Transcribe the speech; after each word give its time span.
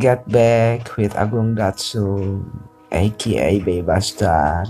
Get 0.00 0.24
Back 0.24 0.96
with 0.96 1.12
Agung 1.20 1.52
Datsu 1.52 2.40
aka 2.88 3.60
Bebastar 3.60 4.64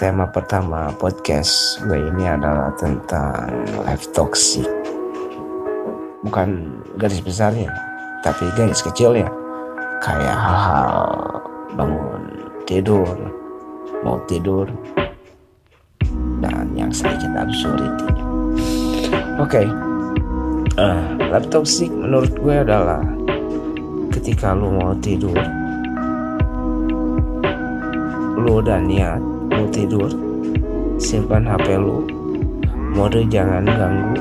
Tema 0.00 0.24
pertama 0.32 0.88
podcast 0.96 1.76
gue 1.84 2.00
ini 2.00 2.24
adalah 2.24 2.72
tentang 2.80 3.52
life 3.84 4.08
toxic 4.16 4.64
Bukan 6.24 6.80
garis 6.96 7.20
besarnya 7.20 7.68
Tapi 8.24 8.56
garis 8.56 8.80
kecilnya 8.80 9.28
Kayak 10.00 10.32
hal-hal 10.32 11.04
bangun 11.76 12.24
tidur 12.64 13.16
Mau 14.00 14.16
tidur 14.24 14.64
Dan 16.40 16.72
yang 16.72 16.88
sedikit 16.88 17.36
absurdity 17.36 18.16
Oke. 19.36 19.60
okay. 19.60 19.87
Uh, 20.78 21.42
toxic 21.50 21.90
menurut 21.90 22.30
gue 22.38 22.54
adalah 22.54 23.02
Ketika 24.14 24.54
lu 24.54 24.70
mau 24.78 24.94
tidur 25.02 25.34
Lu 28.38 28.62
udah 28.62 28.78
niat 28.78 29.18
mau 29.50 29.66
tidur 29.74 30.06
simpan 30.98 31.46
HP 31.46 31.78
lu 31.78 32.06
mode 32.94 33.22
jangan 33.30 33.62
ganggu 33.66 34.18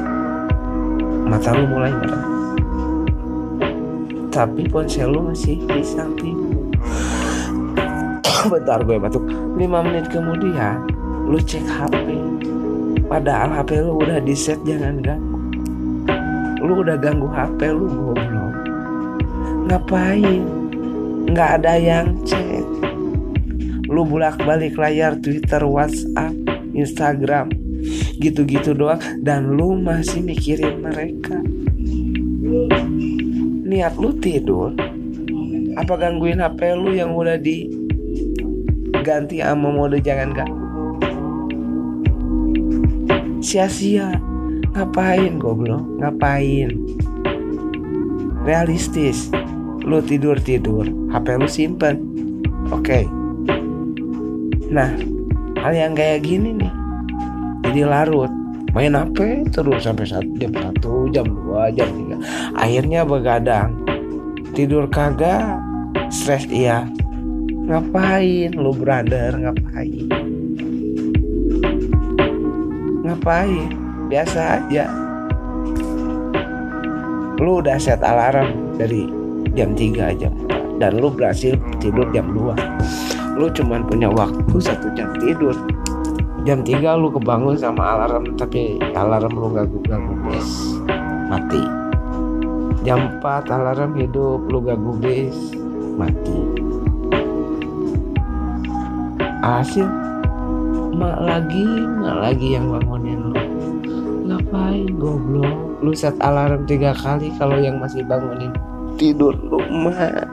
mata 1.25 1.51
lu 1.57 1.65
mulai 1.69 1.93
merah 1.93 2.25
tapi 4.29 4.69
ponsel 4.69 5.09
lu 5.09 5.33
masih 5.33 5.57
di 5.65 5.81
samping 5.81 6.37
bentar 8.51 8.85
gue 8.85 8.97
batuk. 9.01 9.25
5 9.25 9.61
menit 9.61 10.05
kemudian 10.13 10.85
lu 11.25 11.41
cek 11.41 11.65
HP 11.65 12.17
padahal 13.09 13.49
HP 13.57 13.81
lu 13.81 13.97
udah 13.97 14.21
di 14.21 14.33
set 14.37 14.61
jangan 14.61 15.01
ganggu 15.01 15.36
lu 16.67 16.83
udah 16.83 16.99
ganggu 16.99 17.31
HP 17.31 17.71
lu 17.71 17.87
goblok. 17.87 18.53
Ngapain? 19.71 20.43
Nggak 21.31 21.63
ada 21.63 21.79
yang 21.79 22.19
cek. 22.27 22.67
Lu 23.87 24.03
bolak-balik 24.03 24.75
layar 24.75 25.15
Twitter, 25.23 25.63
WhatsApp, 25.63 26.35
Instagram, 26.75 27.47
gitu-gitu 28.19 28.75
doang 28.75 28.99
dan 29.23 29.55
lu 29.55 29.79
masih 29.79 30.19
mikirin 30.19 30.83
mereka. 30.83 31.39
Niat 33.67 33.95
lu 33.95 34.11
tidur, 34.19 34.75
apa 35.79 35.93
gangguin 35.95 36.43
HP 36.43 36.75
lu 36.75 36.91
yang 36.91 37.15
udah 37.15 37.39
diganti 37.39 37.79
sama 39.39 39.71
mode 39.71 40.03
jangan 40.03 40.35
ganggu? 40.35 40.67
Sia-sia, 43.39 44.11
ngapain? 44.77 45.41
Goblok? 45.41 45.81
Ngapain? 45.97 46.69
Realistis, 48.45 49.33
lu 49.81 49.99
tidur-tidur, 50.05 50.85
HP 51.09 51.27
lu 51.41 51.49
simpen. 51.49 52.05
Oke. 52.69 53.03
Okay 53.03 53.05
Nah, 54.67 54.91
hal 55.63 55.71
yang 55.71 55.93
kayak 55.95 56.27
gini 56.27 56.51
nih, 56.59 56.71
jadi 57.63 57.87
larut. 57.87 58.27
Main 58.75 58.93
HP 58.93 59.47
terus 59.49 59.87
sampai 59.87 60.05
satu 60.05 60.27
jam 60.37 60.51
satu 60.51 61.07
jam 61.09 61.23
dua 61.23 61.71
jam 61.71 61.87
tiga. 61.87 62.17
Akhirnya 62.53 63.07
begadang. 63.07 63.73
Tidur 64.51 64.91
kagak 64.91 65.57
stres 66.11 66.45
iya. 66.51 66.83
Ngapain? 67.65 68.53
Lu 68.53 68.75
brother 68.75 69.39
ngapain? 69.39 70.05
Ngapain 73.07 73.86
biasa 74.07 74.63
aja. 74.63 74.87
Lu 77.37 77.61
udah 77.61 77.77
set 77.77 78.01
alarm 78.01 78.79
dari 78.79 79.05
jam 79.53 79.77
3 79.77 80.17
jam 80.17 80.33
dan 80.81 80.97
lu 80.97 81.13
berhasil 81.13 81.53
tidur 81.77 82.09
jam 82.09 82.33
2 82.33 83.37
lu 83.37 83.45
cuman 83.53 83.85
punya 83.85 84.09
waktu 84.09 84.57
satu 84.57 84.89
jam 84.97 85.13
tidur. 85.21 85.53
Jam 86.41 86.65
3 86.65 86.97
lu 86.97 87.13
kebangun 87.13 87.53
sama 87.53 87.93
alarm 87.93 88.33
tapi 88.33 88.81
alarm 88.97 89.29
lu 89.37 89.53
gagu-gagu 89.53 90.13
bis 90.25 90.81
mati. 91.29 91.61
Jam 92.81 93.21
4 93.21 93.45
alarm 93.53 93.93
hidup 93.93 94.41
lu 94.49 94.59
gagu 94.65 94.97
bis 94.97 95.37
mati. 96.01 96.39
Hasil 99.45 100.06
mak 100.97 101.17
lagi 101.21 101.61
mak 102.01 102.17
lagi 102.25 102.47
yang 102.57 102.73
bangunin 102.73 103.29
lu. 103.29 103.37
Ngapain? 104.25 104.89
Goblok. 104.97 105.77
Lu 105.85 105.93
set 105.93 106.17
alarm 106.17 106.65
tiga 106.65 106.97
kali 106.97 107.29
kalau 107.37 107.61
yang 107.61 107.77
masih 107.77 108.01
bangunin. 108.01 108.49
Tidur 108.97 109.37
lu 109.37 109.61
mak. 109.69 110.25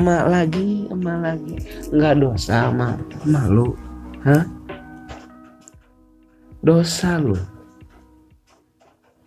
Emak 0.00 0.24
lagi 0.32 0.88
emak 0.88 1.18
lagi. 1.20 1.54
Nggak 1.92 2.14
dosa 2.16 2.72
emak 2.72 2.96
malu 3.28 3.76
hah? 4.24 4.48
Dosa 6.64 7.20
lu. 7.20 7.36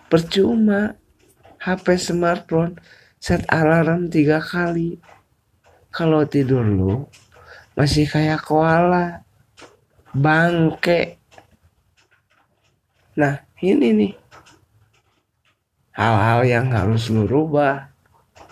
Percuma. 0.10 0.98
HP 1.58 2.00
smartphone 2.02 2.80
set 3.22 3.46
alarm 3.54 4.10
tiga 4.10 4.42
kali. 4.42 4.98
Kalau 5.94 6.26
tidur 6.26 6.66
lu 6.66 7.06
masih 7.78 8.10
kayak 8.10 8.42
koala 8.42 9.27
bangke. 10.18 11.22
Nah 13.22 13.46
ini 13.62 13.88
nih. 13.94 14.14
Hal-hal 15.98 16.46
yang 16.46 16.68
harus 16.74 17.10
lu 17.14 17.30
rubah. 17.30 17.90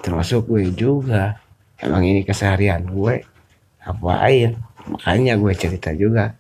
Termasuk 0.02 0.50
gue 0.50 0.70
juga. 0.74 1.42
Emang 1.82 2.06
ini 2.06 2.22
keseharian 2.22 2.86
gue. 2.86 3.26
Ngapain? 3.82 4.58
Makanya 4.90 5.34
gue 5.38 5.54
cerita 5.54 5.94
juga. 5.94 6.34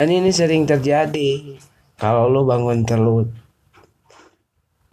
Dan 0.00 0.08
ini 0.10 0.32
sering 0.32 0.64
terjadi. 0.64 1.60
Kalau 1.96 2.28
lo 2.28 2.44
bangun 2.44 2.84
telut 2.84 3.44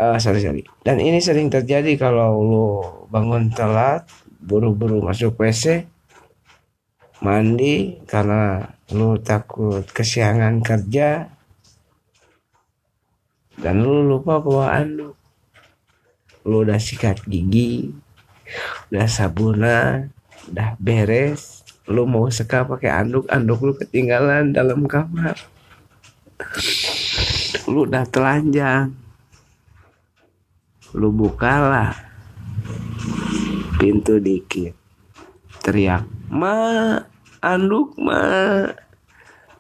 uh, 0.02 0.18
sorry 0.18 0.42
sorry. 0.42 0.64
Dan 0.81 0.98
ini 0.98 1.22
sering 1.22 1.54
terjadi 1.54 1.94
kalau 2.02 2.42
lo 2.42 2.68
bangun 3.14 3.54
telat 3.54 4.10
buru-buru 4.42 5.06
masuk 5.06 5.38
WC 5.38 5.86
mandi 7.22 8.02
karena 8.09 8.66
lo 8.92 9.16
takut 9.22 9.86
kesiangan 9.86 10.59
kerja. 10.66 11.30
Dan 13.62 13.86
lo 13.86 14.02
lupa 14.02 14.42
bawa 14.42 14.74
anduk 14.82 15.22
lu 16.42 16.66
udah 16.66 16.81
sikat 16.81 17.22
gigi 17.30 17.94
udah 18.90 19.06
sabunan 19.06 20.10
udah 20.50 20.74
beres. 20.81 21.62
Lu 21.86 22.10
mau 22.10 22.26
seka 22.30 22.66
pakai 22.66 22.90
anduk 22.90 23.30
anduk 23.30 23.60
lu 23.62 23.74
ketinggalan 23.78 24.54
dalam 24.54 24.90
kamar. 24.90 25.38
Lu 27.70 27.86
udah 27.86 28.06
telanjang. 28.10 28.94
Lu 30.98 31.14
bukalah 31.14 31.94
pintu 33.78 34.18
dikit. 34.18 34.74
Teriak 35.62 36.10
ma 36.34 36.98
anduk 37.41 37.97
ma. 37.97 38.22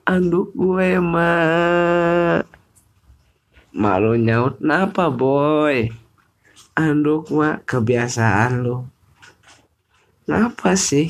Anduk 0.05 0.53
gue 0.53 1.01
ma. 1.01 1.33
Malu 3.73 4.13
nyaut 4.21 4.61
napa 4.61 5.09
boy? 5.09 5.89
Anduk 6.77 7.33
mah 7.33 7.65
kebiasaan 7.65 8.61
lu. 8.61 8.85
Ngapa 10.29 10.77
sih? 10.77 11.09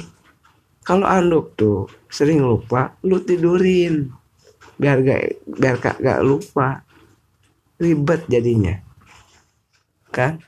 Kalau 0.82 1.06
anduk 1.06 1.54
tuh 1.60 1.92
sering 2.08 2.42
lupa 2.42 2.96
lu 3.04 3.20
tidurin. 3.22 4.10
Biar 4.80 5.04
gak 5.04 5.22
biar 5.46 5.76
gak, 5.78 6.00
gak 6.00 6.24
lupa. 6.24 6.88
Ribet 7.78 8.26
jadinya. 8.32 8.80
Kan? 10.10 10.40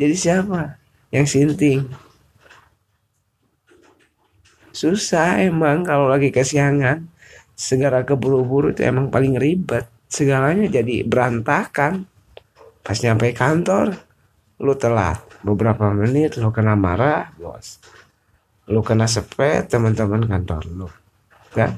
Jadi 0.00 0.16
siapa? 0.16 0.80
Yang 1.10 1.26
sinting 1.34 2.09
susah 4.80 5.44
emang 5.44 5.84
kalau 5.84 6.08
lagi 6.08 6.32
kesiangan. 6.32 7.04
Segera 7.52 8.00
keburu-buru 8.08 8.72
itu 8.72 8.80
emang 8.88 9.12
paling 9.12 9.36
ribet. 9.36 9.84
Segalanya 10.08 10.64
jadi 10.72 11.04
berantakan. 11.04 12.08
Pas 12.80 12.96
nyampe 13.04 13.36
kantor 13.36 13.92
lu 14.56 14.72
telat. 14.80 15.20
Beberapa 15.44 15.92
menit 15.92 16.40
lu 16.40 16.48
kena 16.48 16.72
marah 16.72 17.36
bos. 17.36 17.76
Lu 18.64 18.80
kena 18.80 19.04
sepet 19.04 19.68
teman-teman 19.68 20.24
kantor 20.24 20.62
lu. 20.72 20.88
Kan? 21.52 21.76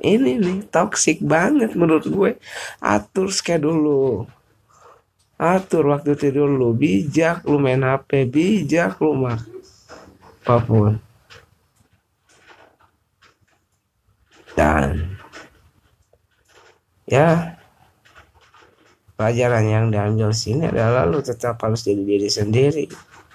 Ini 0.00 0.38
nih 0.38 0.70
toxic 0.70 1.18
banget 1.18 1.74
menurut 1.74 2.06
gue. 2.06 2.30
Atur 2.78 3.34
schedule 3.34 3.80
lu. 3.82 4.02
Atur 5.34 5.90
waktu 5.90 6.14
tidur 6.14 6.46
lu. 6.46 6.70
Bijak 6.70 7.42
lu 7.42 7.58
main 7.58 7.82
HP 7.82 8.30
bijak 8.30 9.02
lu 9.02 9.18
mah 9.18 9.42
apa 10.40 10.56
pun 10.64 10.96
dan 14.56 15.14
ya. 17.10 17.58
Pelajaran 19.18 19.66
yang 19.68 19.86
diambil 19.92 20.32
sini 20.32 20.70
adalah 20.70 21.04
lu 21.04 21.20
tetap 21.20 21.60
harus 21.60 21.84
jadi 21.84 22.00
diri 22.00 22.30
sendiri. 22.30 22.86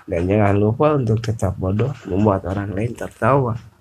Dan 0.05 0.25
jangan 0.25 0.55
lupa 0.57 0.97
untuk 0.97 1.21
tetap 1.21 1.59
bodoh 1.59 1.93
membuat 2.09 2.47
orang 2.49 2.73
lain 2.73 2.97
tertawa 2.97 3.74